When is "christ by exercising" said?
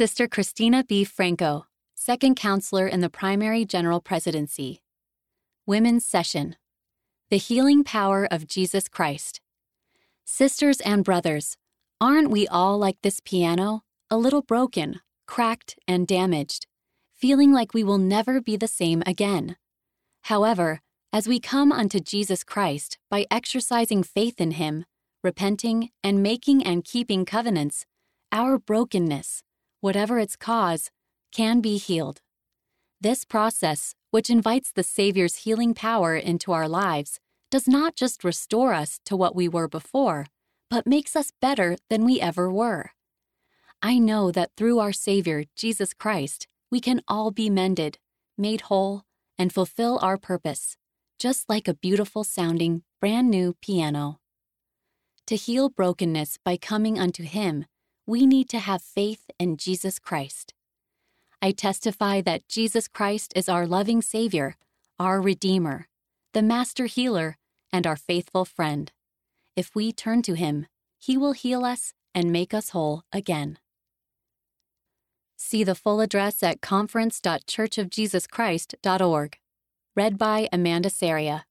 22.42-24.02